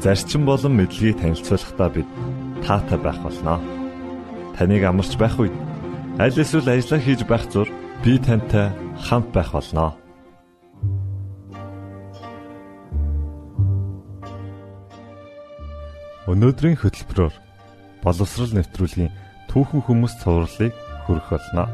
[0.00, 2.08] зарчим болон мэдлэгийг танилцуулахдаа бид
[2.64, 3.58] таатай байх болноо.
[4.56, 5.54] Таныг амарч байх үед
[6.18, 7.68] аль эсвэл ажиллаа хийж байх зур
[8.04, 8.72] би тантай
[9.06, 9.96] хамт байх болноо.
[16.26, 17.34] Өнөөдрийн хөтөлбөрөөр
[18.02, 19.14] боловсрал нэвтрүүлгийн
[19.46, 20.74] түүхэн хүмүүс цувралыг
[21.06, 21.70] хүргэх болно.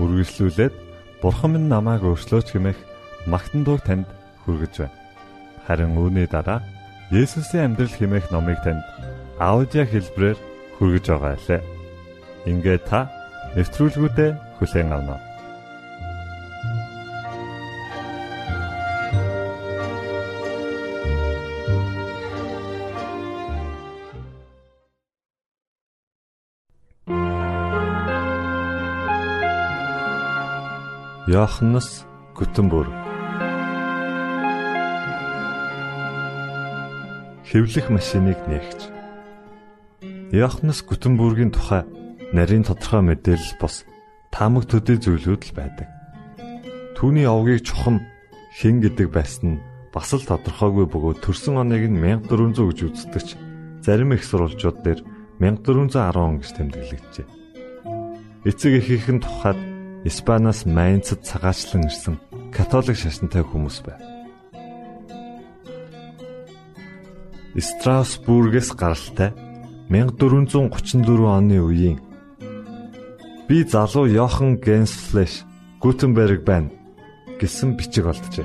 [0.00, 0.74] Үргэлжлүүлээд
[1.20, 2.80] Бурхан минь намайг өөрчлөөч хэмээх
[3.28, 4.08] магтан дуу танд
[4.44, 4.96] хүргэж байна.
[5.68, 6.64] Харин үүний дараа
[7.14, 8.82] Есүсийн амьдрал хэмээх номыг танд
[9.38, 10.38] аудио хэлбэрээр
[10.74, 11.62] хүргэж байгаа лээ.
[12.50, 13.06] Ингээ та
[13.54, 15.22] нэвтрүүлгүүдэд хүлээн авна.
[31.30, 32.02] Йоханнес
[32.34, 33.05] Гүтэнбүрг
[37.46, 38.90] Хэвлэх машиныг нээгч
[40.34, 41.86] Йоханнес Гүтэнбүргийн тухай
[42.34, 43.86] нарийн тодорхой мэдээлэл бос
[44.34, 45.86] таамаг төдий зүйлүүд л байдаг.
[46.98, 48.02] Түүний овгийг чухам
[48.58, 49.62] хэн гэдэг байсан нь
[49.94, 53.28] бас л тодорхойгүй бөгөөд төрсөн оныг нь 1400 гэж үздэгч
[53.78, 55.00] зарим их сурвалжууд дээр
[55.38, 57.26] 1410 гэж тэмдэглэгдэжээ.
[58.42, 59.58] Эцэг эхийнхэн тухайд
[60.02, 62.18] Испаниас Майнцад цагаачлан ирсэн
[62.50, 64.15] католик шашинтай хүмүүс байв.
[67.56, 69.32] Страсбургээс гаралтай
[69.88, 71.96] 1434 оны үеийн
[73.48, 75.48] би залуу Йохан Генсфлеш
[75.80, 76.68] Гутенберг байна
[77.40, 78.44] гэсэн бичиг олджээ.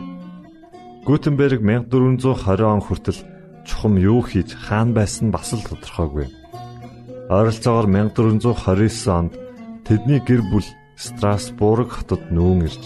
[1.04, 3.20] Гутенберг 1420 он хүртэл
[3.68, 6.32] чухам юу хийж хаан байсан бас л тодорхойгүй.
[7.28, 9.34] Ойролцоогоор 1429 онд
[9.84, 12.84] тэдний гэр бүл Страсбург хотод нүүн ирж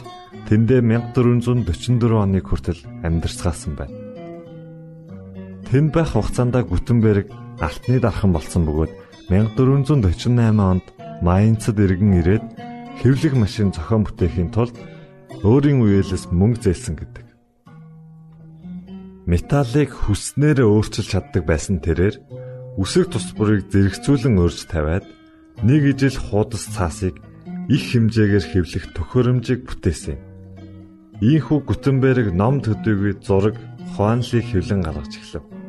[0.47, 4.04] тэндээ 1444 оны хүртэл амьдарцгаасан байна.
[5.75, 8.96] Тэнд байх хугацаанд Гүтенберг алтны дархан болсон бөгөөд
[9.28, 10.88] 1448 онд
[11.19, 12.46] Майнцад иргэн ирээд
[13.03, 14.72] хэвлэх машин зохион бүтээхийн тулд
[15.44, 17.28] өөрийн үеэлээс мөнгө зээлсэн гэдэг.
[19.28, 22.24] Металлыг хүснээр өөрчилж чаддаг байсан тэрээр
[22.80, 25.03] үсэг тус бүрийг зэрэгцүүлэн өрж тавиад
[25.59, 27.19] нэг ижил хуудас цаасыг
[27.68, 30.16] их хэмжээгээр хэвлэх төхөөрөмжийг бүтээсэн.
[31.19, 33.59] Ийхүү Гутенберг ном төдийгүй зураг
[34.00, 35.65] Хуанлиг хэвлэн гаргаж эхлэв.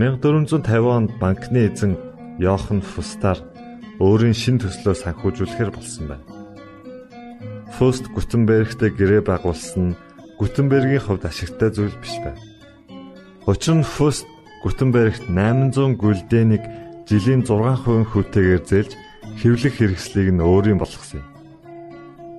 [0.00, 1.92] 1450 онд банкны эзэн
[2.40, 3.36] Йохан Фустаар
[4.00, 6.24] өөрийн шин төслөө санхүүжүүлэхээр болсон байна.
[7.76, 9.98] Фуст Гутенбергтэй гэрээ байгуулсан нь
[10.40, 12.40] Гутенбергийн хувьд ашигтай зүйл биш байв.
[13.44, 14.24] Учир нь Фуст
[14.64, 16.64] Гутенбергт 800 гүлдэнийг
[17.04, 18.92] жилийн 6% хүүтэйгээр зээлж
[19.36, 21.28] хэвлэх хэрэгслийг нь өөрийн болгосон юм.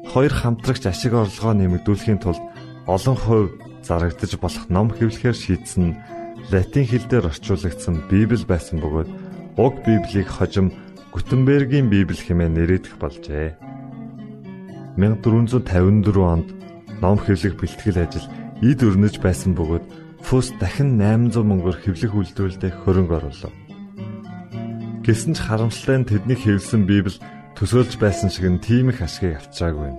[0.10, 2.42] Хоёр хамтрагч ашиг орлогоо нэмэгдүүлэхийн тулд
[2.90, 3.54] олон хувь
[3.86, 5.98] зарагдаж болох ном хэвлэхээр шийдсэн нь
[6.50, 9.10] латин хэл дээр орчуулагдсан Библи байсан бөгөөд
[9.62, 10.74] уг Библийг хожим
[11.14, 13.60] Гутенбергийн Библи хэмээн нэрийдэх болжээ.
[14.98, 16.48] 1454 онд
[17.04, 18.28] ном хэвлэх бэлтгэл ажил
[18.64, 19.86] эд өрнөж байсан бөгөөд
[20.22, 23.54] Фус дахин 800 мөнгөөр хэвлэх үйлдвэрлэлд хөрөнгө оруулав.
[25.02, 27.18] Гэсэн ч харамсалтай нь тэдний хэвлсэн Библи
[27.58, 29.92] төсөөлж байсан шиг нь тийм их ашгийг авчаагүй.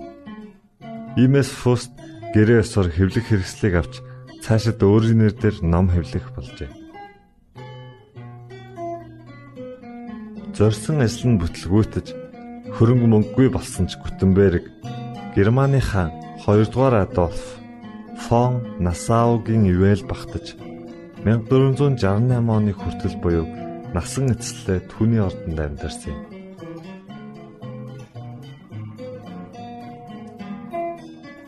[1.19, 1.91] Иймээс Фуст
[2.31, 3.99] гэрээ ёсоор хэвлэх хэрэгслийг авч
[4.43, 6.67] цаашид өөрийн нэрээр ном хэвлэх болжээ.
[10.51, 12.07] Зорсон ажил нь бүтлгүүтэж
[12.75, 14.67] хөрөнгө мөнгөгүй болсон ч Гутенберг
[15.31, 16.11] Германы хаан
[16.43, 17.55] 2 дугаар Адольф
[18.27, 20.59] фон Насаугийн ивэл багтаж
[21.23, 22.03] 1468
[22.35, 23.47] оны хүртэл буюу
[23.95, 26.21] насан эцэслээ түүний ордонд амьдарсан юм.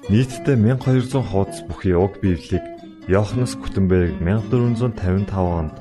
[0.07, 2.75] Нийтдээ 1200 хуудас бүхий уг Библийг
[3.07, 5.74] Йоханнес Гутенберг 1455 онд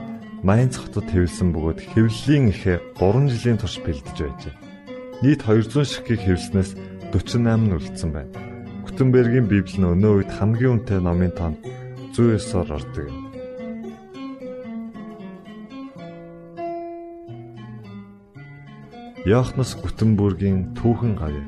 [0.44, 4.54] Майнц хотод хэвлсэн бөгөөд хэвлэлийн ихэ 3 жилийн турш бэлдэж байжээ.
[5.24, 6.76] Нийт 200 ширхгийг хэвлснээс
[7.16, 8.28] 48 нь үлдсэн байна.
[8.84, 11.64] Гутенбергийн Библи нь өнөө үед хамгийн үнэтэй номын тоонд
[12.12, 13.16] 109-оор ордог юм.
[19.24, 21.40] Йоханнес Гутенбургийн түүхэн гавь.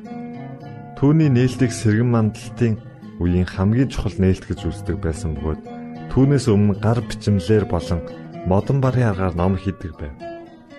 [0.96, 2.80] Түүний нээлтийг сэргэн мандалтын
[3.22, 5.86] үеийн хамгийн чухал нээлт гэж үздэг байсан бөгөөд
[6.16, 8.00] Түүнээс өмнө гар бичмлэр болон
[8.48, 10.16] модон барын аргаар ном хийдэг байв.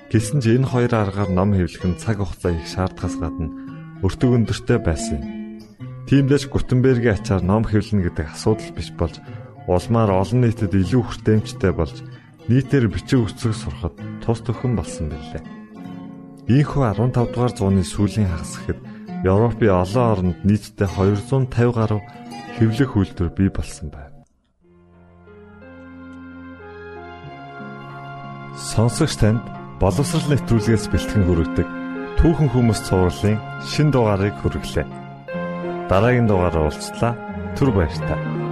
[0.09, 3.53] Гэсэн ч энэ хоёр аргаар ном хэвлэх нь цаг хугацаа их шаардахаас гадна
[4.01, 5.29] өртөг өндөртэй байсан юм.
[6.09, 9.21] Тиймдээс Гутенбергийн ачаар ном хэвлэнэ гэдэг асуудал биш болж
[9.69, 12.01] улмаар олон нийтэд илүү хүртээмжтэй болж
[12.49, 13.93] нийтээр бичиг үсэг сурахад
[14.25, 15.43] тус төхөн болсон билээ.
[16.49, 18.79] Ийхүү 15 дугаар зууны сүүлийн хагас гэхэд
[19.25, 22.01] Европын олон оронд нийтдээ 250 гаруй
[22.57, 24.13] хэвлэх үйлдвэр бий болсон байна.
[28.53, 29.41] Сонсогч танд
[29.81, 31.67] боловсрал нэвтрүүлгээс бэлтгэн хүргэдэг
[32.17, 34.85] түүхэн хүмүүс цувралын шин дугаарыг хүргэлээ.
[35.89, 37.13] Дараагийн дугаараар уулзлаа.
[37.53, 38.46] Түр баярлалаа.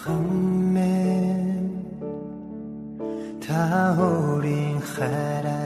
[0.00, 1.68] хамэн
[3.44, 3.60] та
[4.08, 5.59] өөрийн хараа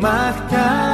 [0.00, 0.89] matka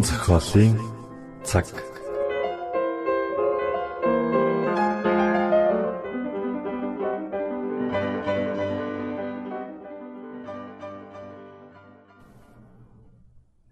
[0.00, 0.76] Уран зохиолын
[1.44, 1.66] цаг.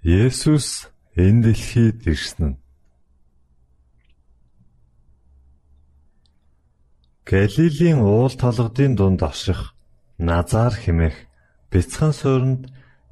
[0.04, 0.68] Есүс
[1.16, 2.52] энэ дэлхийд ирсэн
[7.25, 9.61] Галилийн уул толгодын дунд орших
[10.18, 11.16] Назар хэмээх
[11.70, 12.62] бяцхан суурьнд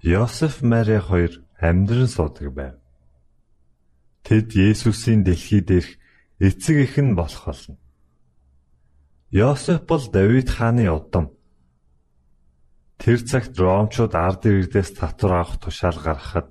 [0.03, 1.33] Йосеф Мари хоёр
[1.69, 2.77] амьдран суудаг байв.
[4.27, 6.03] Тэд Есүсийн дэлхий дээрх
[6.43, 7.79] эцэг эх нь болох болно.
[9.31, 11.31] Йосеф бол Давид хааны удам.
[12.99, 16.51] Тэр цагт Ромчууд ард иргэдээс татвар авах тушаал гаргахад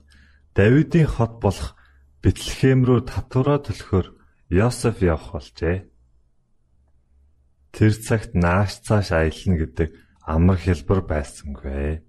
[0.55, 1.75] Давидын хот болох
[2.24, 4.08] Бэтлехэм рүү татвараа төлөхөөр
[4.55, 5.91] Йосеф явах болжээ.
[7.75, 9.89] Тэр цагт нааш цааш аялна гэдэг
[10.24, 12.08] амар хэлбэр байсангүй.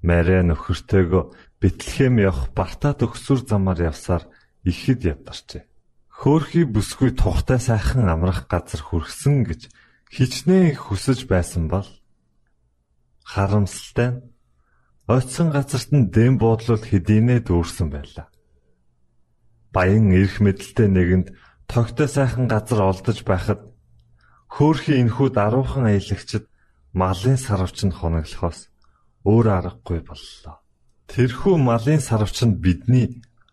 [0.00, 1.24] Мария нөхөртөөгөө
[1.60, 4.24] Бэтлехэм явах Бартад өгсүр замаар явсаар
[4.64, 5.66] ихэд ядарчээ.
[6.08, 9.60] Хөөхий бүсгүй тухтай сайхан амрах газар хүрсэн гэж
[10.14, 11.88] хичнээн хүсэж байсан бол
[13.26, 14.22] харамсалтай
[15.08, 18.30] ойтсон газарт нь дэм буудлууд хэдийнэ дүүрсэн байлаа.
[19.74, 21.28] Баян эрх мэдэлтэй нэгэнд
[21.66, 23.60] тогтой сайхан газар олдож байхад
[24.46, 26.44] хөөхий энхүү даруухан аялагчд
[26.92, 28.68] малын сарвч нь хоноглохоос
[29.24, 30.60] өөр аргагүй боллоо.
[31.08, 33.24] Тэрхүү малын сарвчанд бидний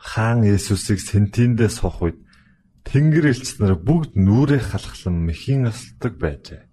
[0.00, 2.18] Хаан Есүсийг сентиндээ суух үед
[2.88, 6.64] Тэнгэр элч нар бүгд нүрээ халахлан мэхийн осолдог байжээ.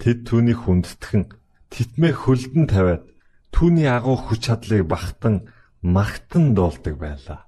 [0.00, 1.22] Тэд түүнийг хүндэтгэн
[1.68, 3.04] титмээ хөлдөн тавиад
[3.52, 5.52] түүний агуу хүч чадлыг бахтан
[5.84, 7.46] магтан дуулдаг байлаа.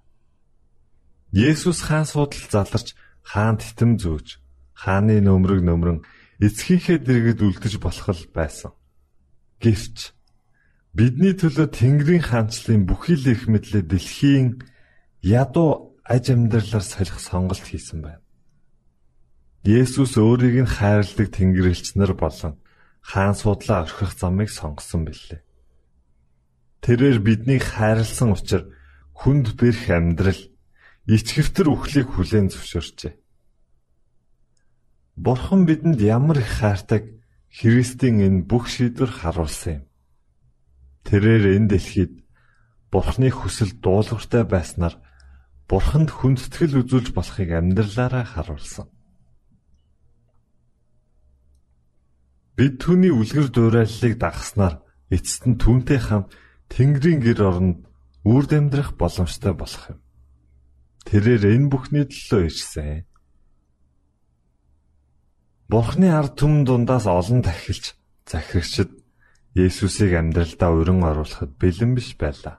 [1.32, 4.38] Есүс хаан суудал заларч хаан титэм зөөж
[4.76, 6.04] хааны нөмрөг нөмрөн
[6.38, 8.70] эцгийнхээ дэргэд үлдэж болох л байсан.
[9.58, 10.13] Гэвч
[10.94, 14.62] бидний төлөө Тэнгэрийн хаанчлалын бүхий л их мэдлээ дэлхийн
[15.26, 18.22] ядуу аж амьдралаар солих сонголт хийсэн байна.
[19.66, 22.62] Есүс өөрийг нь хайрладаг Тэнгэрлэгч нар болон
[23.02, 25.42] хаан судлаа орхих замыг сонгосон билээ.
[26.84, 28.70] Тэрээр биднийг хайрлсан учраас
[29.18, 30.40] хүнд бэрх амьдрал
[31.10, 33.14] ичгэвтер үхлийг хүлээн зөвшөөрчээ.
[35.16, 37.08] Бурхан бидэнд ямар их хайртаг
[37.50, 39.84] Христийн энэ бүх шийдвэр харуулсан юм.
[41.04, 42.12] Тэрээр энэ дэлхийд
[42.88, 44.96] Бурхны хүсэл дуулууртай байснаар
[45.68, 48.88] Бурханд хүндэтгэл үзүүлж болохыг амьдралаараа харуулсан.
[52.54, 56.30] Бид түүний үлгэр дуурайллыг дагахснаар эцэст нь түүнтэй хамт
[56.70, 57.78] Тэнгэрийн гэр оронд
[58.22, 60.00] үрд амьдрах боломжтой болох юм.
[61.04, 63.04] Тэрээр энэ бүхний төлөө ирсэн.
[65.68, 69.03] Бурхны ард түмэн дундаас олон тахилч захирагчид
[69.54, 72.58] Есүсийг амьдралдаа өрн оруулахад бэлэн биш байлаа.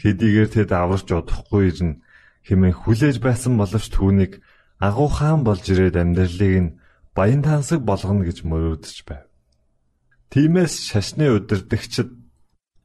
[0.00, 2.00] Хэдийгээр тэд аварч удахгүй ирнэ
[2.48, 4.40] хэмээн хүлээж байсан боловч түүнийг
[4.80, 6.74] агуу хаан болж ирээд амьдралыг нь
[7.12, 9.28] баян тансаг болгоно гэж мөрөөдөж байв.
[10.32, 12.08] Тиймээс шашны удирдагчид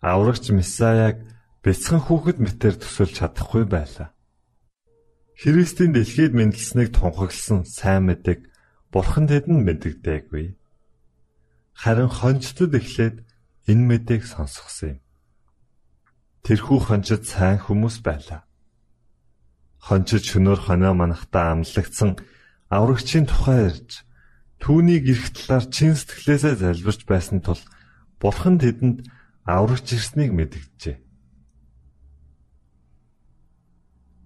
[0.04, 1.24] аврагч Месаяг
[1.64, 4.12] бяцхан хүүхэд мэтэр төсөлж чадахгүй байлаа.
[5.40, 8.52] Христийн дэлхийд мэндэлснийг тунхагласан сайн мэдэг
[8.92, 10.57] Бурхан тэдэнд мэддэггүй.
[11.78, 13.22] Харин хончтод эхлээд
[13.70, 15.00] энэ мэдээг сонсгосон юм.
[16.42, 18.50] Тэрхүү хончид сайн хүмүүс байлаа.
[19.78, 22.18] Хончид шөнөөр хоноо манахтаа амлагдсан
[22.74, 24.02] аврагчийн тухай ирж
[24.58, 27.62] түүнийг эрх талаар чин сэтгэлээсээ залбирч байсан тул
[28.18, 29.06] Бурхан тэдэнд
[29.46, 30.98] аврагч ирснийг мэдгэжээ.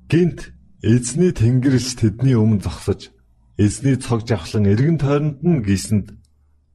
[0.08, 3.12] Гинт эзний тэнгэрлэгч тэдний өмнө зогсож
[3.60, 6.16] эзний цог жавхлан эргэн тойронд нь гисэнд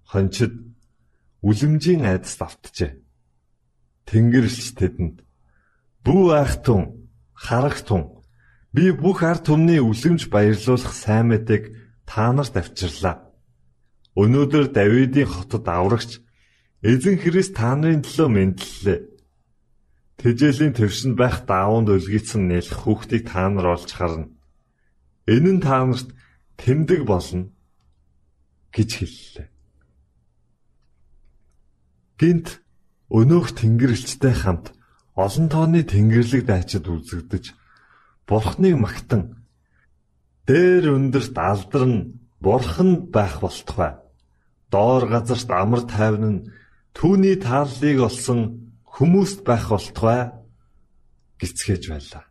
[0.05, 0.66] хончид
[1.47, 2.93] үлэмжийн айдас давтжээ.
[4.11, 5.17] Тэнгэрлэгч тэдэнд
[6.03, 6.83] "Бүү айхтун,
[7.35, 8.03] харагтун,
[8.75, 11.65] би бүх ард түмний үлэмж баярлуулах сайн мэдээг
[12.07, 13.17] та нарт авчирлаа.
[14.19, 16.19] Өнөөдөр Давидын хотод аврагч
[16.83, 19.01] эзэн Христ та нарын төлөө мэдлэлээ.
[20.19, 24.33] Тэжээлийн твшинд байх даавууд өлгийцэн нэлэх хүүхдийг та нар олж харна.
[25.29, 26.09] Энэ нь та нарт
[26.57, 27.53] тэмдэг болно
[28.73, 29.49] гэж хэллээ.
[32.21, 32.65] Гинт
[33.13, 34.73] өнөөх тэнгэрлэгчтэй хамт
[35.15, 37.45] олон тооны тэнгэрлэг дайчид үзэгдэж
[38.29, 39.23] бурхныг магтан
[40.49, 41.95] дээр өндөрт алдарн
[42.41, 43.93] бурхан байх болтугай
[44.71, 46.45] доор газарт амар тайван нь
[46.97, 48.41] түүний тааллыг олсон
[48.95, 50.33] хүмүүст байх болтугай
[51.41, 52.25] гисгэж байлаа.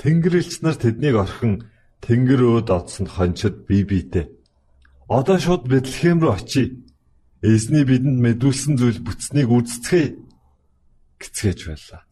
[0.00, 1.54] Тэнгэрлэгч нар тэднийг орхин
[2.04, 4.26] тэнгэр өөд одсон хончид бие биедээ.
[5.08, 6.66] Одоо шууд Бэтлехэм рүү очие.
[7.40, 10.12] Эзний бидэнд мэдүүлсэн зүйл бүтснийг үздцгээе
[11.16, 12.02] гисгэж байлаа.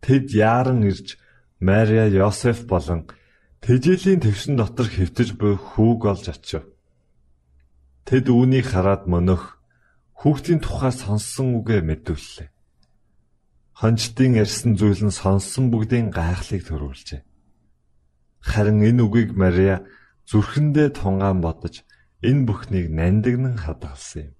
[0.00, 1.20] Тэд яаран ирж
[1.60, 3.12] Мария, Йосеф болон
[3.60, 6.64] тэжээлийн твшин дотор хэвтэж буй хүүг олж очив.
[8.08, 9.60] Тэд үүнийг хараад мөнөх
[10.16, 12.48] хүүхдийн тухай сонссон үгээ мэдүүллээ.
[13.84, 17.20] Хончдын ярьсан зүйл нь сонссон бүгдийн гайхлыг төрүүлжээ.
[18.40, 19.84] Харин энэ үгийг Мария
[20.24, 21.84] зүрхэндээ тунгаан бодож
[22.22, 24.36] энэ бүхнийг нандинан хадгалсан юм.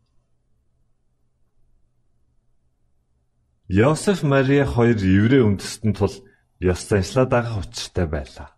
[3.68, 6.14] Йосеф Мария хоёр еврей үндэстэн тул
[6.60, 8.50] ёс заншлаа дагах учиртай байлаа.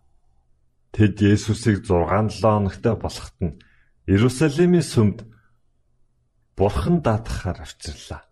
[0.93, 3.59] Тэд Есүсийг 6-7 хоногтой болоход нь
[4.07, 5.25] Иерусалимийн сүмд
[6.55, 8.23] Бурхан даатгахаар авчирлаа.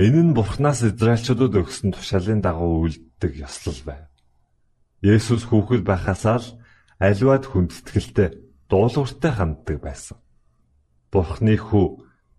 [0.00, 4.08] Энэ нь Бурханаас Израильчуудад өгсөн тушаалын дагуу үлддэг ёслол байв.
[5.04, 6.48] Есүс хүүхэд байхасаа л
[6.98, 10.18] аливаад хүндэтгэлтэй дуулууртай ханддаг байсан.
[11.12, 11.86] Бурхны хүү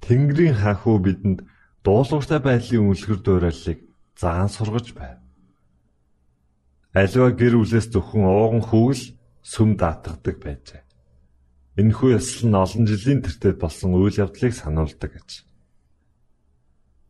[0.01, 1.39] Тэнгэрийн хаан хүү бидэнд
[1.83, 3.79] дуулууртай байдлын үлгэр дуурайлыг
[4.15, 5.19] заан сургаж байв.
[6.95, 9.03] Аливаа гэр бүлээс зөвхөн ууган хүүгэл
[9.43, 10.83] сүм даатгадаг байжээ.
[11.79, 15.29] Энэхүү ёслол нь олон жилийн тэртет болсон үйл явдлыг сануулдаг гэж.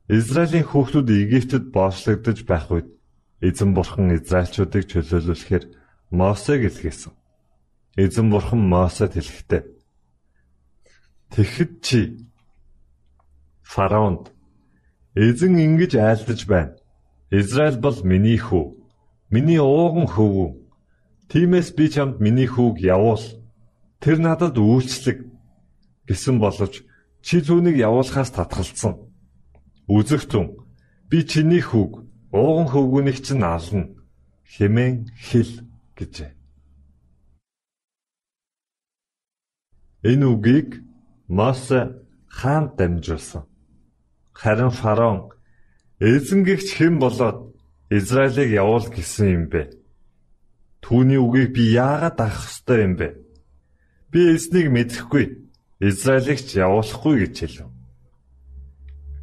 [0.09, 2.89] Израилийн хүүхдүүд Египтэд боочлогдож байх үед
[3.41, 5.65] эзэн бурхан Израильчуудыг чөлөөлүүлэхээр
[6.13, 7.13] Мосег илгээсэн.
[7.95, 9.61] Эзэн бурхан Мосед хэлэхдээ
[11.31, 11.99] Тэгэхэд чи
[13.63, 14.31] фараонд
[15.15, 16.75] эзэн ингэж айлдаж байна.
[17.31, 18.75] Израиль бол миний хүү.
[19.31, 20.49] Миний ууган хөвгүү.
[21.31, 23.23] Тиймээс би чамд миний хүүг явуул
[24.01, 25.29] Тэр надад үйлчлэг
[26.09, 26.81] гэсэн боловч
[27.21, 28.97] чи түүнийг явуулахаас татгалцсан.
[29.85, 30.57] Үзэгтэн
[31.05, 32.01] би чиний хүүг
[32.33, 33.93] ууган хөвгүнийг чинь ална
[34.57, 35.53] хэмээн хэл
[35.93, 36.33] гэжээ.
[40.03, 40.81] Энэ үгийг
[41.27, 43.43] Мосе хаан дамжуулсан.
[44.33, 45.29] Харин фараон
[45.99, 47.53] эзэнгэгч хэн болоод
[47.89, 49.69] Израилийг явуул гэсэн юм бэ?
[50.81, 53.07] Түүний үгийг би яагаад авах ёстой юм бэ?
[54.11, 55.25] Би эзнийг мэдэхгүй.
[55.79, 57.69] Израилийг ч явуулахгүй гэж хэлв.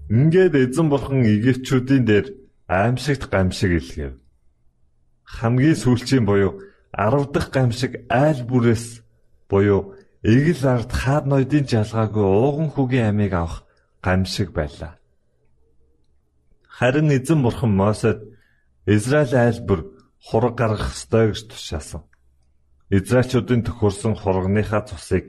[0.08, 2.26] Ингээд эзэн бурхан Египтчүүдийн дээр
[2.70, 4.14] аимшигт гамшиг илгээв.
[5.26, 6.62] Хамгийн сүүлчийн буюу
[6.94, 9.04] 10 дахь гамшиг айл бүрээс
[9.50, 13.64] буюу эгэл ард хаад ноёдын жалгаагүй ууган хүүгийн амийг авах
[14.02, 14.98] гамшиг байлаа.
[16.66, 18.18] Харин эзэн бурхан Мосед
[18.86, 19.80] Израиль айлбар
[20.26, 22.02] хураг гаргах ёстой гэж тушаасан.
[22.90, 25.24] Израильчуудын төхөрсөн хургийнхаа цусыг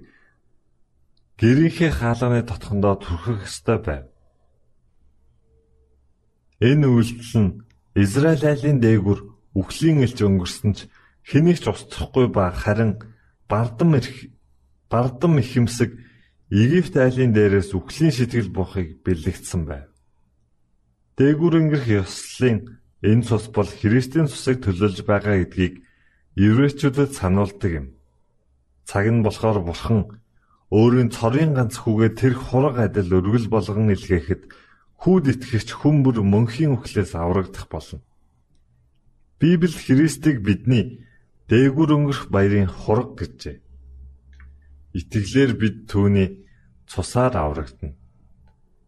[1.38, 4.06] гэрийнхээ хаалганы дотхондоо түрхэх ёстой байв.
[6.60, 7.52] Энэ үйлдэл нь
[7.96, 9.20] Израиль айлын дээгүр
[9.60, 10.80] үхлийн элч өнгөрсөн ч
[11.30, 13.00] хэнийг ч устсахгүй ба харин
[13.50, 14.32] бардам ирэх
[14.90, 15.94] бардам ихэмсэг
[16.50, 19.86] Египт айлын дээрээс үхлийн сэтгэл буухыг бэлэгдсэн байв.
[21.14, 25.86] Дээгүр өнгөрөх ёслолын энэ цус бол Христийн цусыг төлөөлж байгаа гэдгийг
[26.34, 27.88] еврейчүүдэд сануулдаг юм.
[28.90, 30.10] Цаг нь болохоор бурхан
[30.74, 34.50] өөрийн цорын ганц хүүгээ тэр хураг адил өргөл болгон илгээхэд
[35.02, 38.02] хүүд итгэгч хүн бүр мөнхийн үхлээс аврагдах болно.
[39.38, 41.06] Библи Христийг бидний
[41.46, 43.58] дээгүр өнгөрөх баярын хураг гэжээ.
[44.98, 46.30] Итгэлээр бид түүний
[46.90, 47.98] цусаар аврагдана.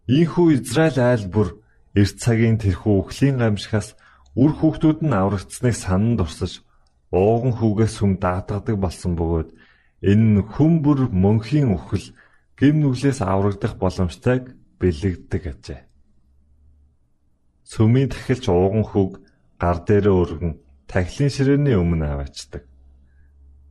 [0.09, 1.61] Ийхүү Израиль айл бүр
[1.93, 3.93] эрт цагийн тэрхүү үхлийн гамшихаас
[4.35, 6.65] үр хүүхдүүд нь аврагдсныг санан дурсаж
[7.13, 9.49] ууган хүүгээс сүм даатгадаг болсон бөгөөд
[10.01, 12.17] Энэ нь хүн бүр мөнхийн үхэл
[12.57, 15.81] гим нүглээс аврагдах боломжтойг бэлэгддэг ажээ.
[17.69, 19.21] Сүмийн тахилч ууган хүүг
[19.61, 20.53] гар дээрээ өргөн
[20.89, 22.65] тахилын ширээний өмнө аваачдаг.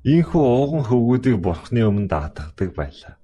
[0.00, 3.20] Ийхүү ууган хөвгүүдийг бурхны өмнө даатгадаг байлаа.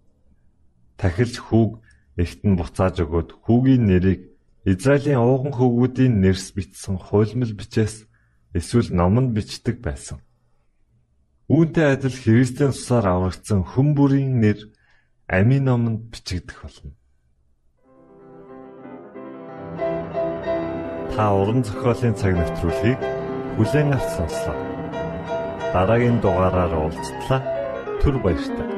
[1.01, 1.81] Тахилч хүүг
[2.21, 4.37] эгт нь буцааж өгөөд хүүгийн нэрийг
[4.69, 8.05] Израилийн ууган хөвгүүдийн нэрс бичсэн хуйлмал бичээс
[8.53, 10.21] эсвэл номонд бичдэг байсан.
[11.49, 14.61] Үүнтэй адил Христийн тусаар аврагдсан хүн бүрийн нэр
[15.33, 16.93] амийн номонд бичигдэх болно.
[21.17, 23.01] Та уран зохиолын цаг навтруулыг
[23.57, 24.66] бүлээн авч сонслоо.
[25.75, 27.41] Дараагийн дугаараар уулзтлаа.
[28.01, 28.76] Түр баярлалаа.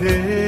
[0.00, 0.47] ne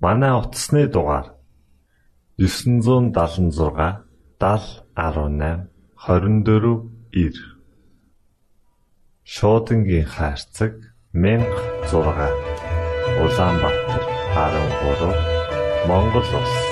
[0.01, 1.27] Манай утасны дугаар
[2.39, 4.05] 976
[4.41, 7.35] 7018 24 9
[9.25, 10.75] Шуудангийн хаяг
[11.13, 12.31] 16
[13.21, 14.03] Улаанбаатар
[14.35, 15.15] 13
[15.89, 16.72] Монгол улс